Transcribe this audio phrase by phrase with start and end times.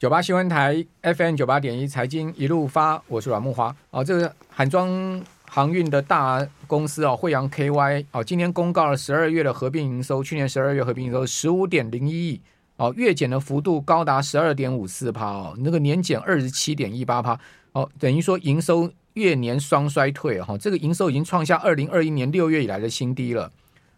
[0.00, 3.76] 九八新闻台 FM 九八点一财经一路发，我是阮木华。
[3.90, 12.40] 哦，这个韩装航运的大公司哦，惠阳 KY 哦，今天公告了十二月的合并营收，去年十二月合并营收十五点零一亿
[12.76, 17.38] 哦，月减的幅度高达十二点五四趴哦，那个年减二十七点一八趴
[17.72, 23.52] 哦，等于说营收月年双衰退哈、哦，这个营收已经创下二零二一年六月以来的新低了。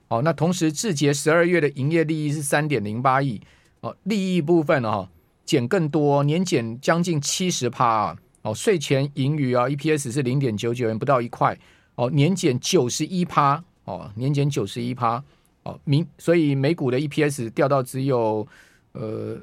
[0.08, 3.40] 哦，那同时至节十二月的营业利益是三点零八亿
[3.82, 5.08] 哦，利益部分哦。
[5.44, 8.16] 减更多，年减将近七十趴啊！
[8.42, 11.56] 哦，税前盈余啊，EPS 是零点九九元，不到一块。
[11.94, 13.62] 哦，年减九十一趴。
[13.84, 15.22] 哦，年减九十一趴。
[15.62, 18.46] 哦，明所以每股的 EPS 掉到只有
[18.92, 19.38] 呃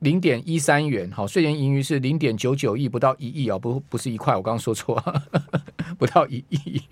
[0.00, 5.02] 零点一三元，好，税前盈余是零点九九亿，不到一亿啊，不不是一块，我刚刚说错，
[5.98, 6.82] 不到一亿。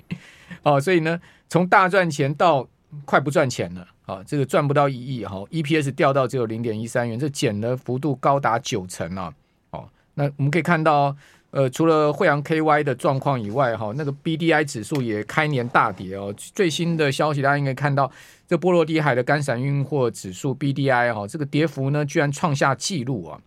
[0.62, 2.68] 哦，所以呢，从大赚钱到
[3.04, 3.88] 快不赚钱了。
[4.06, 9.32] 啊，这个赚不到一亿哈，EPS 掉到只有零点一三元，这减的幅度高达九成啊！
[9.70, 11.16] 哦，那我们可以看到，
[11.52, 16.34] 呃，除了惠阳 KY 的状况以外，哈，那个 BDI 指数也开年大跌哦。
[16.36, 18.10] 最新的消息，大家应该看到，
[18.46, 23.40] 这波罗的海的干散运货指数 BDI 哈，这个跌幅呢，居然创下纪录啊！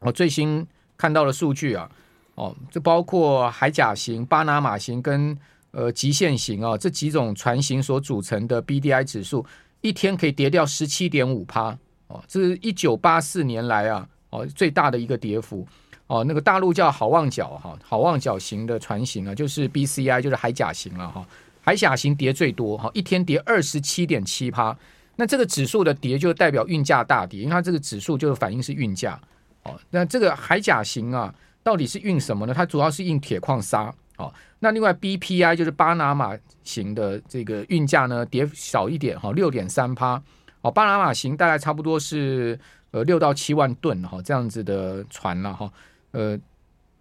[0.00, 1.88] 我，最新看到的数据啊，
[2.34, 5.38] 哦，这包括海岬型、巴拿马型跟
[5.70, 9.46] 呃极限型啊这几种船型所组成的 BDI 指数。
[9.86, 11.76] 一天可以跌掉十七点五趴
[12.08, 15.66] 哦，这是一九八四年来啊哦最大的一个跌幅
[16.08, 16.24] 哦。
[16.24, 21.24] 那个大陆叫好望角哈，好望角型的船型啊，就是 BCI 就是海岬型了哈，
[21.62, 24.76] 海岬型跌最多哈，一天跌二十七点七趴。
[25.14, 29.18] 那这个指数的跌就代表运价大跌，因为它这个指数就是反映是运价
[29.62, 29.74] 哦。
[29.90, 32.52] 那这个海岬型啊，到底是运什么呢？
[32.52, 34.32] 它主要是运铁矿砂哦。
[34.58, 40.22] 那另外 BPI 就是巴拿马型的这个运价呢，跌少一点哈，六点三趴。
[40.62, 42.58] 哦，巴拿马型大概差不多是
[42.90, 45.70] 呃六到七万吨哈这样子的船了哈。
[46.12, 46.38] 呃，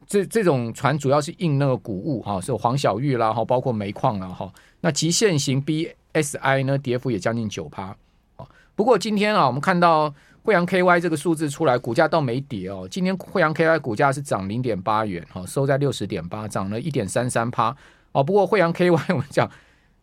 [0.05, 4.51] 这这种船主要是运那个谷物哈，是黄小玉啦哈，包括煤矿啦哈。
[4.81, 7.95] 那极限型 BSI 呢，跌幅也将近九趴。
[8.37, 10.13] 哦不过今天啊，我们看到。
[10.45, 12.87] 惠阳 KY 这个数字出来，股价倒没跌哦。
[12.87, 17.75] 今天惠阳 KY 股价是涨零点八元，哈，收在六十点八，涨了一点三三趴
[18.11, 18.23] 哦。
[18.23, 19.49] 不过惠阳 KY 我们讲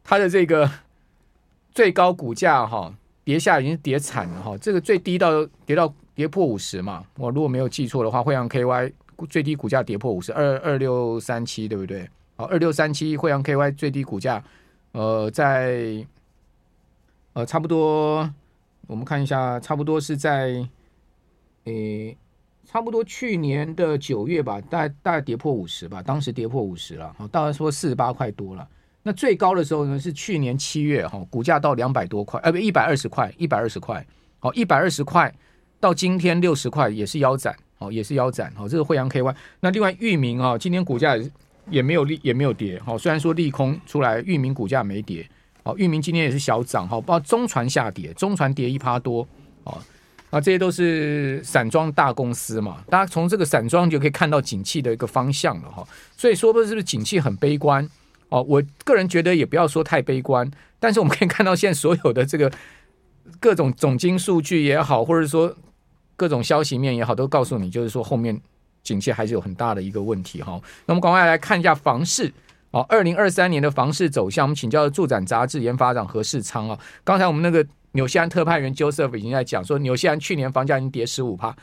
[0.02, 0.68] 它的这个
[1.70, 2.92] 最高股价哈，
[3.22, 4.58] 跌下已经跌惨了哈。
[4.58, 8.92] 这个最低到跌到跌破五十嘛，我如果没有记错的话，惠阳 KY
[9.30, 12.10] 最低股价跌破五十二二六三七，对不对？
[12.34, 14.42] 好，二六三七惠阳 KY 最低股价，
[14.90, 16.04] 呃，在
[17.34, 18.28] 呃差不多。
[18.86, 20.66] 我们看一下，差不多是在，
[21.64, 22.16] 诶、
[22.64, 28.68] 差不多去年的九月吧，大概大概跌破五十吧，当时跌破五十了，好，大概说四十八块多了。
[29.02, 34.04] 那最高的时候呢，是去年七月哈，股价到两百多块，呃，不，一百二十块，一百二十块，
[34.38, 35.32] 好，一百二十块
[35.80, 39.34] 到今天六十块，也是腰斩，好，也是腰斩，好，这是惠阳 KY。
[39.60, 41.16] 那另外域名啊，今天股价
[41.68, 45.28] 也没有利，也没有跌，好，虽然说利空出来，域名股价没跌。
[45.64, 49.24] 好，裕民今天也是小涨，哈，包括中船下跌，中船跌一趴多，
[49.62, 49.78] 啊，
[50.30, 55.86] 那这些都是散装大公司嘛，大家从这个散装就可以看到景气的一个方向了，哈，
[56.16, 57.88] 所以说不是不是景气很悲观？
[58.28, 60.50] 哦，我个人觉得也不要说太悲观，
[60.80, 62.50] 但是我们可以看到现在所有的这个
[63.38, 65.54] 各种总经数据也好，或者说
[66.16, 68.40] 各种消息面也好，都告诉你，就是说后面
[68.82, 70.60] 景气还是有很大的一个问题，哈。
[70.86, 72.32] 那我们赶快来看一下房市。
[72.72, 76.78] 好，二零二三年的房市走向，我们请教了住展杂志研发长何世昌啊。
[77.04, 81.54] 刚才我们那个纽西兰特派员 Joseph 已经在讲说，纽西兰去年房价已经跌十五趴。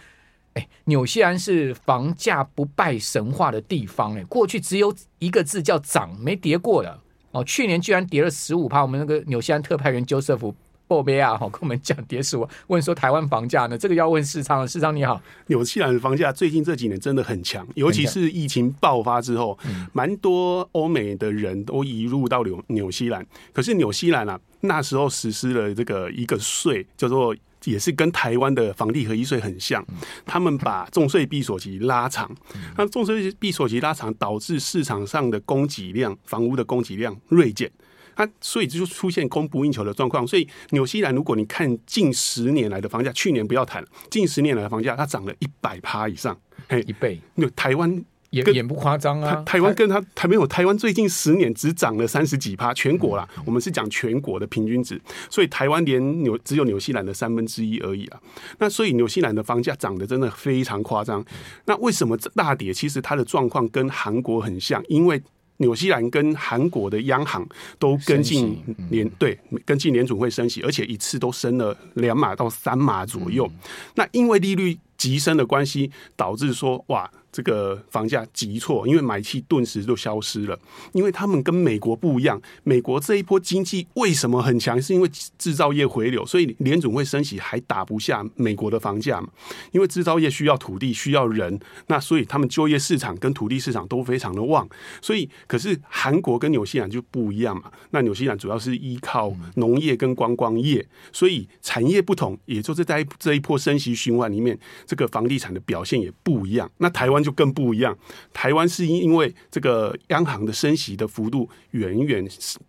[0.54, 7.00] 哎，纽西兰是房价不败神话的地方，哎，过去只有一个字叫涨，没跌过的。
[7.32, 8.84] 哦，去年居然跌了十五趴。
[8.84, 10.54] 我们那个纽西兰特派员 Joseph。
[10.90, 13.78] 报贝啊，哈，跟我们讲跌数，问说台湾房价呢？
[13.78, 15.22] 这个要问世昌，世昌你好。
[15.46, 19.56] 纽西兰的房价最近这几年真的很强，尤其是疫情爆发之后，
[19.94, 23.24] 蛮多欧美的人都移入到纽纽西兰。
[23.54, 27.36] 可是纽西兰啊，那时候实施了这个一个税，叫做
[27.66, 29.86] 也是跟台湾的房地合一税很像，
[30.26, 32.36] 他们把重税闭锁期拉长，
[32.76, 37.72] 那重税闭锁期拉长，导致市场上的供给量，房屋的供给量锐减。
[38.20, 43.82] 它所以就出现供不应求的状况，所以纽西兰如果你看近十年来的房价，去年不要谈，
[44.12, 46.38] 近十年来的房价它涨了一百趴以上，
[46.68, 47.18] 嘿，一倍。
[47.36, 58.20] 那台湾也也不夸张啊，台湾跟它台没有台湾最近十年只涨了三十几趴，全国啦，我们是讲全国的平均值，所以台湾连纽只有纽西兰的三分之一而已啊。
[58.58, 61.24] 那所以纽西兰的房价涨得真的非常夸张。
[61.64, 62.74] 那为什么大跌？
[62.74, 65.24] 其实它的状况跟韩国很像，因为。
[65.60, 67.48] 纽西兰跟韩国的央行
[67.78, 68.58] 都跟进
[68.90, 73.50] 联对跟进联储会升息，而且一次都升了两码到三码左右。
[73.96, 77.10] 那因为利率急升的关系，导致说哇。
[77.32, 80.60] 这个房价急挫，因为买气顿时就消失了。
[80.94, 84.82] 因为他们跟美国不一样，美国这一波经济为什么很强？
[84.82, 85.08] 是因为
[85.38, 89.30] 制造业回流，所以联总会升息还打不下美国的房价嘛？
[89.72, 94.68] 因为制造业需要土地，需要人，那所以他们就业市场跟土地市场都非常的旺。
[95.00, 97.72] 所以，可是韩国跟纽西兰就不一样嘛？
[97.92, 104.58] 那纽西兰主要是依靠农业跟观光业，所以产业不同，也就是在这一波升息循环里面，
[104.90, 106.68] 这个房地产的表现也不一样。
[106.80, 107.20] 那台湾。
[107.20, 107.94] 就更不一样，
[108.32, 112.26] 台湾是因因为这个央行的升息的幅度远远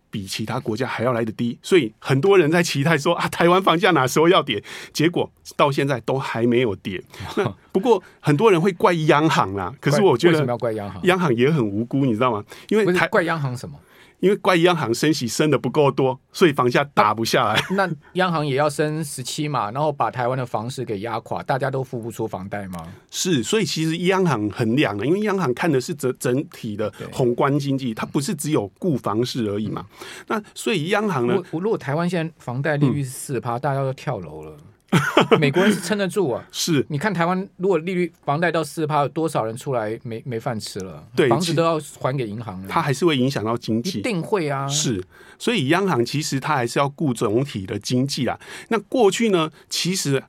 [0.09, 4.61] 比其他国家还要来得低，所以很多人在期待说啊，台湾房价哪时候要跌？
[4.91, 7.01] 结果到现在都还没有跌。
[7.71, 11.01] 不过很多人会怪央行啦，可是我觉得为什么要怪央行？
[11.05, 12.43] 央行也很无辜，你知道吗？
[12.67, 13.79] 因为台怪央行什么？
[14.21, 17.61] 因为怪央行升息升的不够多，所以房价打不下来。
[17.75, 22.87] 那央行也要升十七嘛，然后把台湾的房市给压垮，大家都付不出房贷吗？
[23.09, 29.85] 是，所以其实央行衡量了，因为央行看的是整整体的宏观经济，它不是只有顾房市而已嘛。
[30.27, 34.55] 那所以央行呢，我如果台湾现在房贷利率是四趴，大家都跳楼了。
[35.39, 36.85] 美国人是撑得住啊，是。
[36.89, 41.03] 你看台湾，如果利率房贷到四趴，有多少人出来没没饭吃了？
[41.15, 44.67] 对，房子都要还给银行了，它还是会影响到经济，一定会啊。
[44.67, 45.03] 是，
[45.39, 48.37] 所以央行其实它还是要顾总体的经济啊。
[48.69, 50.21] 那过去呢，其实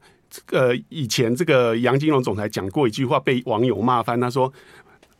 [0.50, 4.52] 呃，以前这个杨金龙总裁讲过一句话，被网友骂翻，他说：“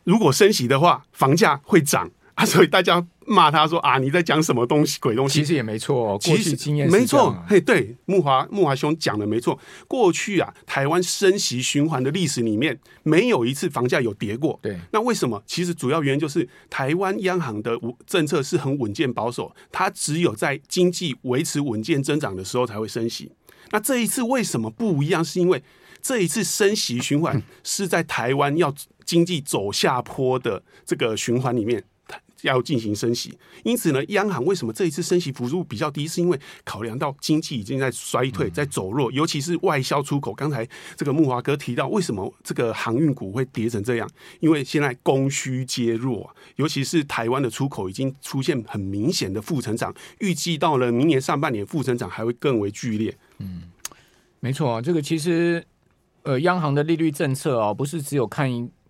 [0.05, 5.39] 如果升息的话，房价会涨。”啊，所以大家骂他说啊，你在讲什么东西，鬼东西？
[5.39, 7.35] 其实也没错，过去经验、啊、没错。
[7.47, 9.59] 嘿，对，木华木华兄讲的没错。
[9.87, 14.59] 过去啊，台湾升息循环的历史里面，没有一次房价有跌过。
[14.63, 15.41] 对，那为什么？
[15.45, 23.31] 其实主要原因就是台湾央行的政策是很稳健保守，它只有在经济维持稳健增长的时候才会升息。
[23.69, 25.23] 那这一次为什么不一样？
[25.23, 25.63] 是因为
[26.01, 28.73] 这一次升息循环 是在台湾要
[29.05, 31.83] 经济走下坡的这个循环里面。
[32.43, 36.07] 要进行升息，因此呢，央行为什么这一次升息幅度比较低？
[36.07, 40.33] 是因为考量到经济已经在衰退，在走弱，尤其是外销出口。
[40.33, 44.09] 刚才这个木华哥提到，为什么这个航运股会跌成这样？
[44.39, 53.15] 因为现在供需皆弱，尤其是台湾的出口已经出现很明显的负成长，预计到了明年上半年负成长还会更为剧烈。
[53.39, 53.63] 嗯，
[54.39, 55.65] 没错啊，这个其实
[56.23, 58.49] 呃，央行的利率政策啊，不是只有看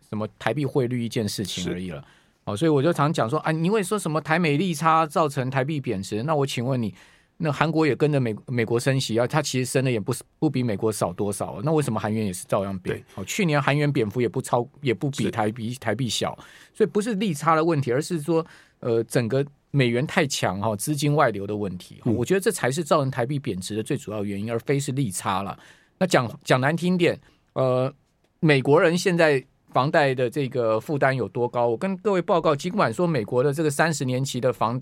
[0.09, 2.03] 什么台币汇率一件事情而已了。
[2.45, 6.21] 哦，所以我就常讲说啊，你会说什么台美利差造成台币贬值？
[6.23, 6.93] 那我请问你，
[7.37, 13.01] 那韩国也跟着美美国升息啊，它其实升的也不是不比美国少多少，那为什么韩元也是照样贬？
[13.15, 16.37] 哦，去年韩元贬幅也不超，也不比台币台币小，
[16.73, 18.45] 所以不是利差的问题，而是说
[18.81, 22.01] 呃整个美元太强哈，资金外流的问题。
[22.03, 25.57] 我觉得这才是造成台币贬值的最主要原因，而非是利差了。
[25.97, 27.17] 那讲讲难听点，
[27.53, 27.93] 呃，
[28.41, 29.45] 美国人现在。
[29.73, 31.67] 房贷的这个负担有多高？
[31.67, 34.79] 我跟各位报告，尽管说美国的这个三十年期的房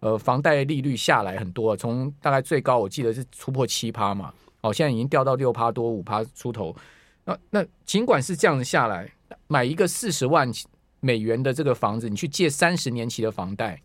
[0.00, 6.76] 呃房贷利率下来很多，从大概最高我记得是突破七趴嘛，哦，现在已经掉到六趴多五趴出头。
[7.24, 9.10] 那那尽管是这样子下来，
[9.46, 10.52] 买一个四十万
[11.00, 13.80] 美元的这个房子，你去借三十年期的房贷，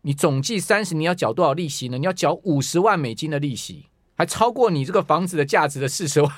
[0.00, 1.98] 你总计三十年要缴多少利息呢？
[1.98, 3.86] 你要缴五十万美金的利息。
[4.22, 6.30] 还超过你这个房子的价值的四十万，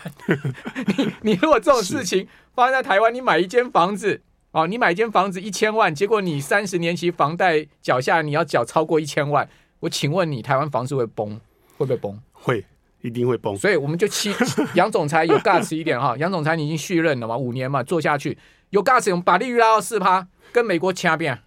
[0.97, 4.23] 你你如果这种事情发生在台湾，你买一间房子
[4.53, 9.47] 哦，你买一间房子一千万，结果你三十年期房贷缴下你要缴超过一千万，
[9.81, 11.39] 我请问你台湾房子会崩
[11.77, 12.19] 会不会崩？
[12.33, 12.65] 会，
[13.03, 13.55] 一定会崩。
[13.55, 14.35] 所以我们就期
[14.73, 18.39] 杨总裁有 guts 一点哈，杨总裁你已经续任了嘛，五年嘛，做下去
[18.71, 21.39] 有 guts，我们把利率拉到四趴，跟美国掐边。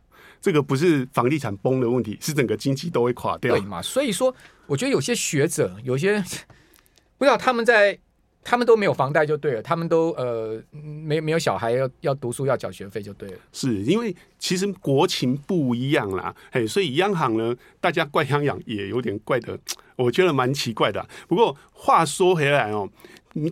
[0.48, 3.54] 这个不是房地产崩的问题，是整个经济都会垮掉。
[3.54, 3.82] 对嘛？
[3.82, 4.34] 所以说，
[4.66, 6.24] 我觉得有些学者，有些
[7.18, 8.00] 不知道他们在，
[8.46, 13.38] 他们都没有房贷就对了，他们都呃没没有小孩要要读书要缴学费就对了。
[13.52, 19.60] 是因为其实国情不一样啦，嘿，所以央行呢，大家怪央行也有点怪的，
[19.98, 21.06] 我觉得蛮奇怪的。
[21.28, 22.90] 不过话说回来哦。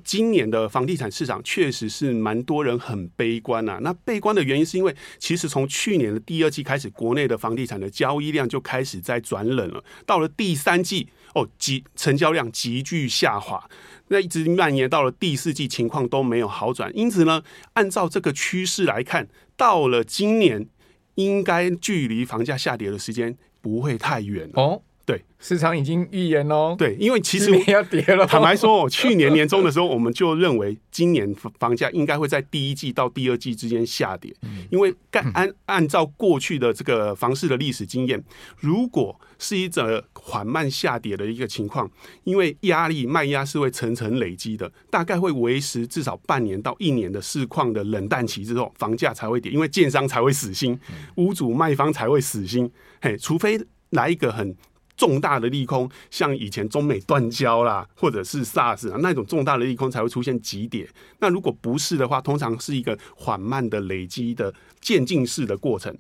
[0.04, 3.80] 今年的房地产市场确实是蛮多人很悲观啊。
[3.82, 9.84] 那悲观的原因是因为，其实从去年的第二季开始，国内的房地产的交易量就开始在转冷了。
[10.06, 13.70] 到了第三季，哦，急成交量急剧下滑，
[14.08, 16.92] 那一直蔓延到了第四季，情况都没有好转。
[16.96, 20.68] 因此呢，按照这个趋势来看，到了今年，
[21.16, 24.50] 应该距离房价下跌的时间不会太远。
[24.54, 24.82] 哦。
[25.06, 26.76] 对，市场已经预言喽。
[26.76, 28.26] 对，因为其实要跌了。
[28.26, 38.24] 坦白说，去年年中的时候，我们就认为今年房价应该会在第一季到第二季之间下跌，嗯因为按按按照过去的这个房市的历史经验，
[38.60, 41.88] 如果是一种缓慢下跌的一个情况，
[42.24, 50.80] 因为压力卖压是会层层累积的，大概会维持至少半年到一年的市况的冷淡期之后，房价才会跌，因为建商才会死心，
[51.18, 52.72] 屋主卖方才会死心。
[53.02, 54.56] 嘿，除非来一个很
[54.96, 60.88] 重大的利空，像以前中美断交啦，或者是 SARS 啊那种重大的利空才会出现急跌。
[61.20, 65.96] 那如果不是的话，通常是一个缓慢的累积的渐进式的过程。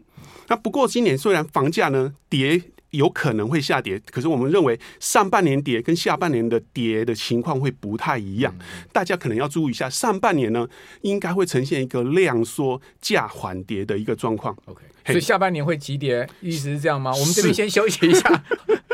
[0.47, 2.61] 那不过今年虽然房价呢跌。
[2.91, 8.55] 有可能会下跌，可是我们认为上半年跌跟下半年的跌的情况会不太一样，
[8.93, 9.89] 大家可能要注意一下。
[9.89, 10.65] 上半年呢，
[11.01, 14.55] 应该会呈现一个量缩价缓跌的一个状况。
[14.63, 17.11] OK，所以下半年会急跌，意思是这样吗？
[17.19, 18.45] 我们这边先休息一下。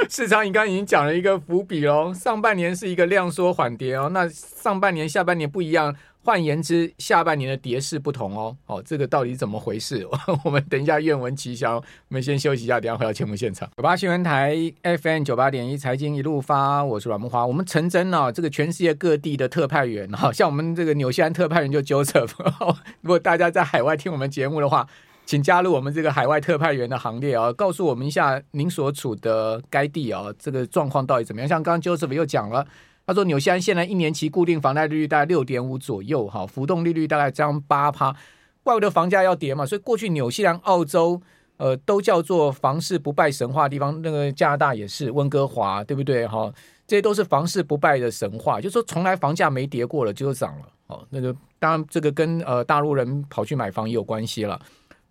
[0.10, 5.96] 市场你刚刚已经讲了一个伏笔喽，上半年是一个量缩缓跌哦，那上半年、下半年不一样。
[6.24, 8.56] 换言之，下半年的跌势不同哦。
[8.68, 10.08] 哦，这个到底怎么回事？
[10.46, 11.78] 我们等一下愿闻其详。
[11.78, 13.68] 我们先休息一下，等下回到节目现场。
[13.76, 17.44] 九八新闻台 FM 九八点一财经一路发，我是阮木花。
[17.44, 22.34] 我们陈真啊，这个全世界各地的特派员，好像我们这个纽西兰特派员就 Joseph。
[23.02, 24.88] 如果大家在海外听我们节目的话，
[25.32, 31.48] 请加入我们这个海外特派员的行列啊，告诉我们一下您所处的该地啊，这个状况到底怎么样？
[31.48, 32.68] 像刚刚 Joseph 又讲了。
[33.08, 38.14] 他说：“纽西兰现在一年期固定房贷利率大概六点五左右，哈，浮动利率大概涨八趴，
[38.62, 39.66] 怪不得房价要跌嘛。
[39.66, 41.22] 所以过去纽西兰、澳洲，
[41.56, 44.02] 呃，都叫做房市不败神话的地方。
[44.02, 46.28] 那个加拿大也是，温哥华，对不对？
[46.28, 46.54] 哈，
[46.86, 50.66] 这些都是房市不败的神话，就是说从来房价没跌过了，就涨了。
[50.88, 54.60] 哦，那个当然这个跟呃大陆人跑去买房也有关系了。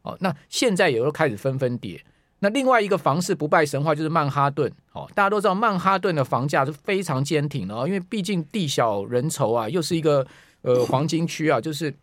[0.02, 2.02] 哦，那现在也都开始纷纷跌。”
[2.42, 10.26] 那另外一个房市不败神话就是曼哈顿，哦，大家都知道曼哈顿的房价是非常坚挺的哦，因为毕竟地小人稠啊，又是一个
[10.62, 11.94] 呃黄金区啊，就是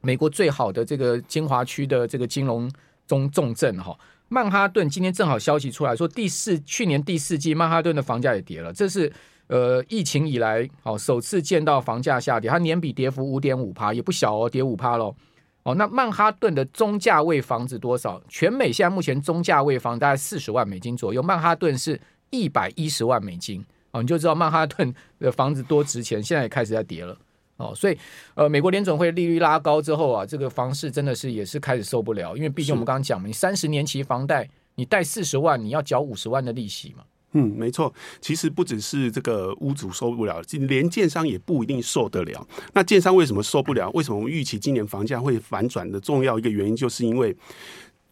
[0.00, 2.70] 美国最好的这个精华区的这个金融
[3.06, 3.94] 中重镇哈。
[4.28, 9.12] 曼哈顿今天正好消息出来说，第四去年第四季曼哈顿的房价也跌了，这是
[9.48, 15.14] 呃疫情以来哦首次见到房价下跌，它年比跌幅五点五趴，也不小哦，跌五趴喽。
[15.66, 18.22] 哦，那曼哈顿的中价位房子多少？
[18.28, 23.66] 全美现在目前中价位房大概四十万美金左右，曼哈顿是一百一十万美金。
[23.90, 27.18] 哦，你就知道曼哈顿的房子多值钱，现在也开始在跌了。
[27.56, 27.98] 哦，所以
[28.36, 37.02] 呃，美国联准会利率拉高之后啊，这个房市真的是也是开始受不了，因为毕竟我们刚刚讲嘛，你三十年期房贷，你贷四十万，你要缴五十万的利息嘛。
[37.32, 42.46] 嗯，没错，其实不只是这个屋主受不了，连建商也不一定受得了。
[42.72, 43.90] 那建商为什么受不了？
[43.90, 47.36] 为什么我们预期今年房价会反转的重要一个原因，就是因为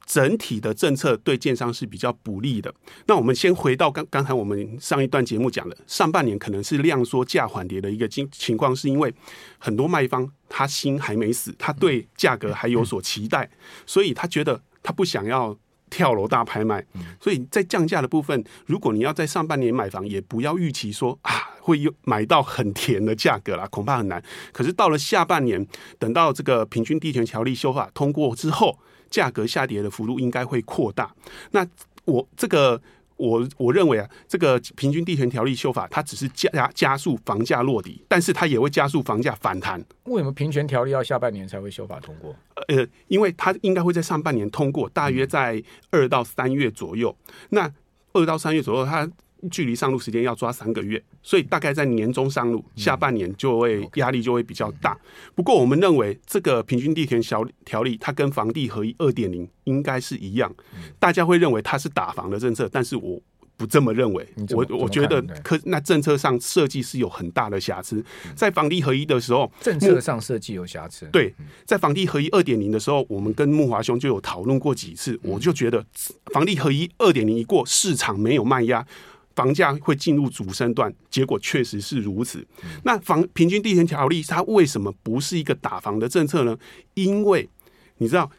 [0.04, 2.74] 整体的政策对建商是比较不利的。
[3.06, 9.14] 那我们先回到刚刚才我们上一段节目讲的，上半年可能是量缩价缓跌的一个情情况，是因为
[9.56, 13.50] 很多卖方他心还没死，他对价格还有所期待，
[13.86, 15.56] 所以他觉得他不想要。
[15.94, 16.84] 跳楼大拍卖，
[17.20, 24.20] 所以在降价的部分，如果你要在上半年买房，也不要预期说啊会有买到很甜的价格啦，恐怕很难。
[24.52, 25.64] 可是到了下半年，
[26.00, 28.76] 等到这个平均地权条例修法通过之后，
[29.08, 31.14] 价格下跌的幅度应该会扩大。
[31.52, 31.64] 那
[32.06, 32.82] 我这个。
[33.16, 39.82] 我我认为啊，这个平均地权条例修法，它只是加加速房价落底，但是它也会加速房价反弹。
[40.04, 42.34] 为什么平权条例要下半年才会修法通过？
[42.68, 47.16] 呃，因为它应该会在上半年通过，大约在二到三月左右。
[47.50, 47.70] 那
[48.12, 49.10] 二到三月左右，它。
[49.50, 54.96] 距离上路时间要抓三个月，所以大概在年中上路，下半年就会压力就会比较大。
[55.34, 60.54] 不过我们认为这个平均地权小条例，它跟房地合一二点零应该是一样，
[60.98, 63.20] 大家会认为它是打房的政策，但是我
[63.56, 64.26] 不这么认为。
[64.50, 71.06] 我我觉得可那政策上设计是有很大的瑕疵，在房地合一的时候，政策上设计有瑕疵。
[71.12, 71.32] 对，
[71.64, 75.84] 在房地合一二点零的时候，我们跟木华兄就有讨论过几次，我就觉得
[76.32, 78.84] 房地合一二点零一过，市场没有卖压。
[79.34, 82.46] 房价会进入主升段，结果确实是如此。
[82.84, 86.56] 那房平均地权条例它为什么不是一个打房的政策呢？
[86.94, 87.48] 因为
[87.98, 88.30] 你知道，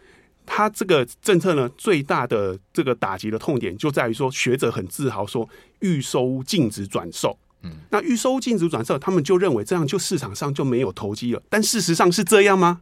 [0.46, 5.48] 它这个政策呢，最大的这个打击的痛点就在于说，学者很自豪说
[5.80, 7.38] 预售屋禁止转售。
[7.64, 11.42] 嗯，那预售屋禁止转售，他们就认为这样就市场上就没有投机了。
[11.50, 12.82] 但事实上是这样吗？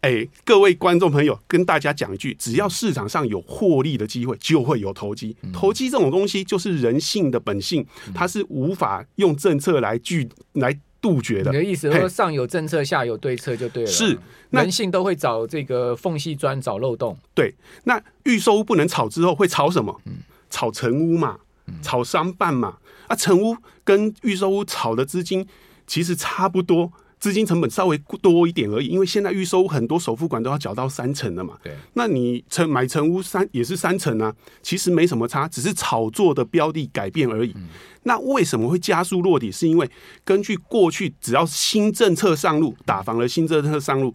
[0.00, 5.36] 哎、欸，各位观众朋友，跟大家讲一句：只要市场上有获利的机会，就会有投机。
[5.52, 11.50] 投机这种东西就是人性的本性，它是无法用政策来拒来杜绝的。
[11.50, 13.90] 你的意思是说，上有政策，下有对策就对了。
[13.90, 17.16] 是，人性都会找这个缝隙钻，找漏洞。
[17.34, 17.54] 对，
[17.84, 20.00] 那预售屋不能炒之后会炒什么？
[20.48, 21.38] 炒成屋嘛，
[21.82, 23.54] 炒商办嘛，啊，成屋
[23.84, 25.46] 跟预售屋炒的资金
[25.86, 26.90] 其实差不多。
[27.20, 31.58] 资金成本稍微多一点而已，因为现在预售很多首付款都要缴到三成了嘛。
[31.62, 37.52] 对，那你成买成屋三也是三成啊，其实没什么差，只是炒作的标的改变而已。
[37.56, 37.68] 嗯、
[38.04, 39.52] 那为什么会加速落底？
[39.52, 39.88] 是因为
[40.24, 44.14] 根据过去，只要新政策上路，打房的新政策上路，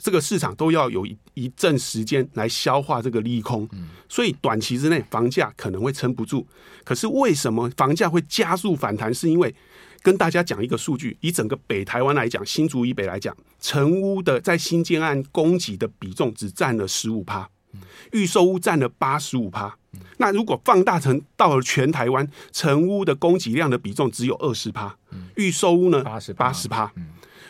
[0.00, 3.68] 这个市场都要有一一阵时间来消化这个利空。
[3.70, 6.44] 嗯、所以短期之内房价可能会撑不住。
[6.82, 9.14] 可是为什么房价会加速反弹？
[9.14, 9.54] 是因为
[10.02, 17.48] 跟大家讲一个数据，以整个北台湾来讲，新竹以北来讲，成屋的在新建案供给的比重只占了十五趴，
[18.10, 19.76] 预售屋占了八十五趴。
[20.16, 24.96] 那如果放大成到了全台湾，成屋的供给量的比重只有二十趴，
[25.36, 26.92] 预售屋呢八十八十趴。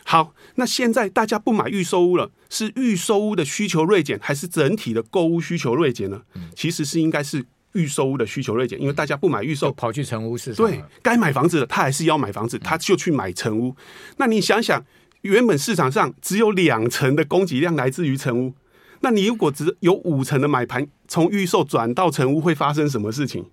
[0.05, 6.23] 好，那现在大家不买预售屋了，是预售屋的需求锐减，还是整体的购物需求锐减呢？
[6.55, 7.47] 其实是应该是。
[7.75, 10.67] 预售屋的需求锐减，因为大家不买预售，跑去成屋市场。
[10.67, 13.75] 对，该买房子的他还是要买房子，他就去买成屋。
[14.19, 14.85] 那你想想，
[15.23, 18.55] 原本市场上只有两成的供给量来自于成屋，
[19.01, 23.47] 那你如果只有五成的买盘从预售转到成屋，会发生什么事情？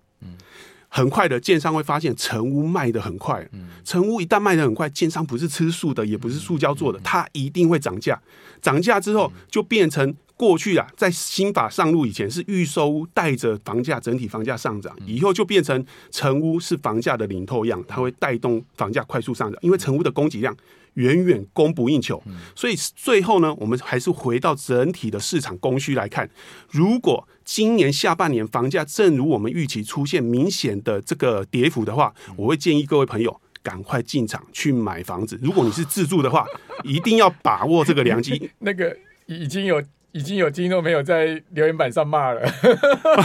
[0.90, 3.48] 很快的，建商会发现成屋卖的很快。
[3.84, 8.20] 成屋一旦卖的很快，建商不是吃素的，也不是塑胶做的，它一定会涨价。
[8.62, 10.16] 涨价之后就变成。
[10.40, 20.56] 过去啊，在新法上路以前，是预售屋带着房价整体房价上涨，以后就变成成屋是房价的领头羊，它会带动房价快速上涨，因为成屋的供给量
[20.94, 22.24] 远远供不应求，
[22.56, 26.30] 所以最后呢，我们还是回到整体的市场供需来看，
[26.72, 35.38] 如果今年下半年房价正如我们预期出现明显的这个跌幅的话，我会建议各位朋友赶快进场去买房子。
[35.42, 36.46] 如果你是自住的话，
[36.86, 38.50] 一定要把握这个良机。
[38.60, 39.84] 那个已经有。
[40.12, 42.42] 已经有听众朋友在留言板上骂了，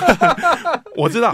[0.97, 1.33] 我知道。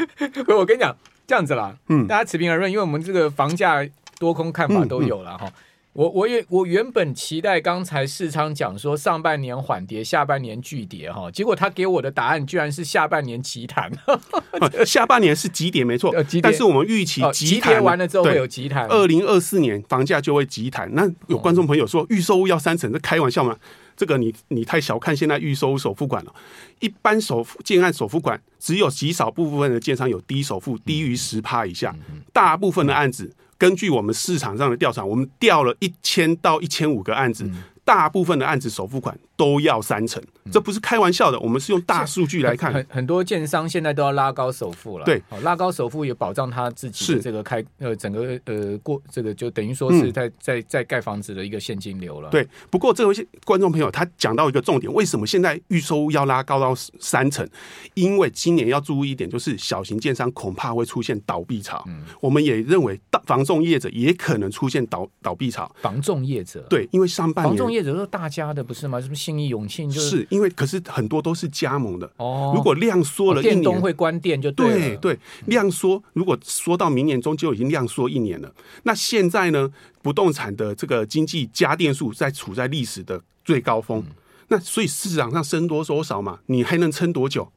[0.49, 3.87] 我跟你讲，这样子啦，嗯，大家持平而论，因为我们这个房价
[4.19, 5.51] 多空看法都有了哈。
[5.93, 13.91] 我我也我原本期待刚才世昌讲说上半年缓跌，下半年巨跌哈，结果他给我的答案居然是下半年急弹。
[14.87, 18.87] 下半年是急跌没错，但是我们预期急弹完了之后会有急弹。
[18.87, 20.89] 二零二四年房价就会急弹。
[20.95, 23.57] 那有观众朋友说预售屋要三成，这开玩笑吗？
[23.97, 26.33] 这个你你太小看现在预售首付款了，
[26.79, 31.95] 一般首付建案首付款只有极少部分的建商有低首付，低于十趴以下，
[32.33, 37.47] 大部分的案子根据我们市场上的调查，我们调了一千到一千五个案子。
[37.85, 40.23] 大部分的案子首付款都要三成，
[40.53, 41.41] 这不是开玩笑的。
[41.41, 45.07] 我们是用大数据来看，很很多建商现在都要拉高首付了。
[45.07, 52.29] 对，拉高首付也保障他自己是这个开呃整个呃过这个就等于说是在在在盖房子的一个现金流了。
[52.29, 57.49] 对，不过这位观众朋友他讲到一个重点，为什么现在预售要拉高到三成？
[57.95, 61.83] 因为今年要注意一点，就是小型建商恐怕会出现倒闭潮。
[61.87, 65.75] 嗯我们也认为大房仲业者也可能出现倒倒闭潮。
[65.81, 69.01] 房仲业者对，因为上半年这都是大家的不是吗？
[69.01, 72.53] 什么信义永庆就是，是因为可是很多都是加盟的哦。
[72.55, 78.53] 如果量缩了一年，电东会关店就对对对，量缩如果缩到明年中就已经量缩一年了。
[78.83, 79.71] 那现在呢，
[80.03, 84.03] 不动产的这个经济加电数在处在历史的最高峰，
[84.49, 87.53] 那所以市场上升多缩少嘛，你还能撑多久？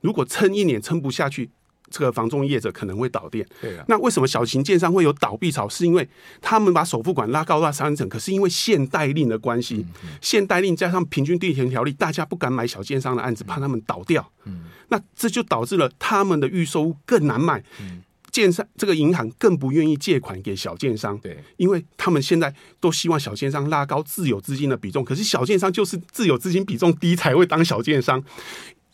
[0.00, 1.50] 如果撑一年撑不下去。
[1.90, 3.84] 这个房仲业者可能会倒店，对啊。
[3.88, 5.68] 那为什么小型建商会有倒闭潮？
[5.68, 6.08] 是因为
[6.40, 9.84] 他们把首付款拉高到三成，可是因为限贷令的关系，
[10.20, 14.32] 限贷令加上平均地权条例，大家不敢买小建商的案子，怕他们倒掉。
[14.44, 17.62] 嗯，那这就导致了他们的预售更难卖。
[17.80, 28.22] 嗯，建商这个银行更不愿意借款给小建商，对，因为他们现在都希望小建商拉高自有资金的比重，可是小建商就是自有资金比重低才会当小建商。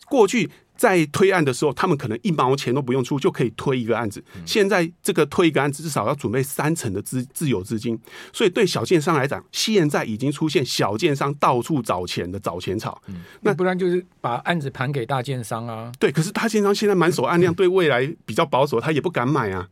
[0.07, 0.49] 过去。
[0.75, 4.23] 在推案的时候，他们可能一毛钱都不用出就可以推一个案子。
[4.45, 7.97] 现在这个推一个案子至少要准备三成的资自有资金，
[8.33, 13.01] 所以对小建商来讲，现在已经出现小建商到处找钱的找钱潮。
[13.41, 15.91] 那不然就是把案子盘给大建商啊？
[15.99, 19.67] 对，可是大建商现在满手案量，对未来比较保守，他也不敢买啊。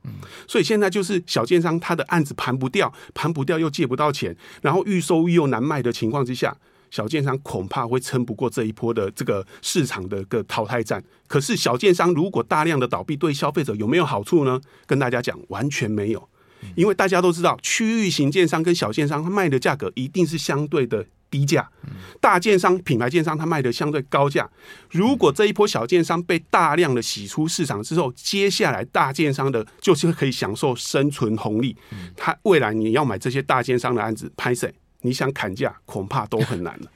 [0.47, 6.55] 所以现在就是小建商他的案子盘不掉，盘不掉又借不到钱，然后预售又难卖的情况之下。
[6.93, 11.03] 小建商恐怕会撑不过这一波的这个市场的个淘汰战。
[11.27, 14.61] 可是小建商如果大量的倒闭，对消费者有没有好处呢？
[14.85, 16.29] 跟大家讲，完全没有。
[16.75, 21.67] 因为大家都知道，区域型建商跟小建商他卖的价格一定是相对的低价，
[22.21, 24.47] 大建商、品牌建商他卖的相对高价。
[24.91, 31.75] 如果这一波小建商被大量的洗出市场之后，接下来大建商的就是可以享受生存红利。
[32.15, 34.71] 他未来你要买这些大建商的案子，拍谁？
[35.03, 36.87] 你想砍价，恐怕都很难了。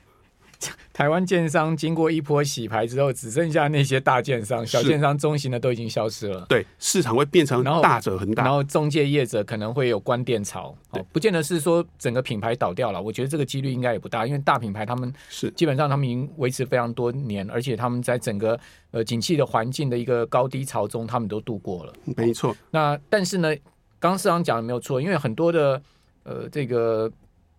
[0.91, 6.43] 台湾建商经过一波洗牌之后，只剩下那些大建商，小建商、中型的都已经消失了。
[6.49, 10.75] 对，市场会变成大者恒大，然后中介业者可能会有关店潮。
[10.89, 21.93] 哦，不见得是说整个品牌倒掉了，我觉得这个几率应该也不大，因为大品牌他们是基本上他们已经维持非常多年，而且他们在整个呃景气的环境的一个高低潮中，他们都度过了。
[22.15, 22.55] 没错。
[22.71, 23.55] 那但是呢，
[23.99, 25.79] 刚刚市长讲的没有错，因为很多的
[26.23, 27.11] 呃这个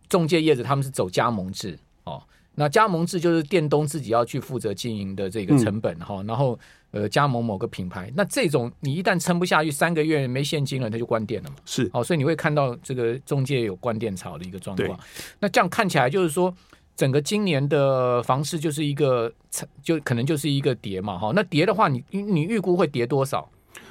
[0.09, 2.23] 中介业者他们是走加盟制哦。
[2.55, 6.59] 那加盟制就是店东自己要去负责经营的这个成本哈、嗯，然后
[6.91, 11.57] 呃加盟某个品牌，那这种你一旦撑不下去，三个月没现金了，他就关店了嘛。
[11.65, 14.99] 是，哦，所以你会看到这个中介有关店潮的一个状况。
[15.39, 16.53] 那这样看起来就是说，
[16.97, 19.33] 整个今年的房市就是一个，
[19.81, 21.31] 就可能就是一个跌嘛哈。
[21.33, 23.49] 那跌的话你，你你预估会跌多少？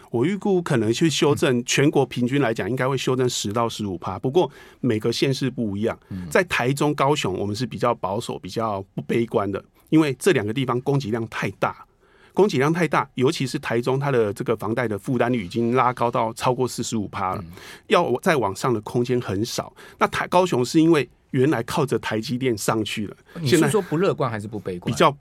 [0.10, 4.17] 我预估可能去修正，全国平均来讲应该会修正十到十五趴。
[4.17, 5.98] 不过每个县市不一样，
[6.30, 11.86] 在台中、高雄，我们是比较保守、比较不悲观的，因为这两个地方供给量太大，
[12.34, 17.43] 供给量太大，尤其是台中，它的这个房贷的负担率已经拉高到超过四十五趴了，
[17.88, 19.74] 要再往上的空间很少。
[19.98, 24.91] 那台高雄是因为原来靠着台积电上去了，现在说不乐观还是不悲观？
[24.91, 25.15] 比较。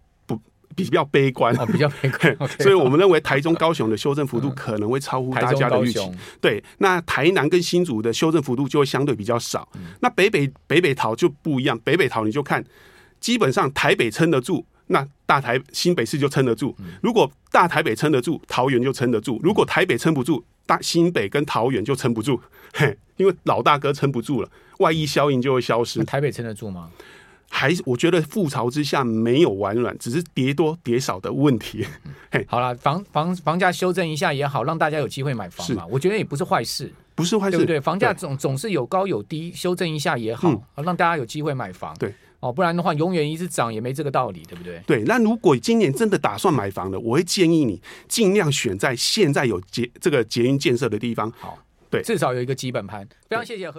[0.74, 6.10] 比较悲观，哦、比较悲观， 所以我们认为台中、高雄的修正幅度可能会超乎大家的预期。
[6.40, 9.68] 对，那台南跟新竹的修正幅度就会相对比较少。
[10.00, 12.64] 那北北北北桃就不一样，北北桃你就看，
[13.20, 16.76] 基本上台北撑得住，那大台新北市就撑得住。
[17.02, 22.40] 如果大台北撑得住，桃园就撑得住；如果台北撑不住，大新北跟桃园就撑不住。
[22.74, 24.48] 嘿，因为老大哥撑不住了，
[24.78, 26.04] 外溢效应就会消失。
[26.04, 26.90] 台北撑得住吗？
[27.48, 31.86] 还是我觉得覆巢之下没有完卵，只是跌多跌少的问题。
[32.30, 35.86] 嘿，好了，房房房价修正一下也好，让大家有机会买房嘛。
[35.86, 37.80] 我觉得也不是坏事，不是坏事，对不对？
[37.80, 41.96] 房价总总是有高有低，修正一下也好，嗯，让大家有机会买房。
[41.98, 44.82] 对，哦，不然的话永远一直涨也没这个道理，对不对？
[44.86, 51.32] 对，那如果今年真的打算买房的，我会建议你尽量选在现在有捷这个捷运建设的地方。
[51.38, 53.08] 好，对，至少有一个基本盘。
[53.30, 53.74] 非常谢谢何。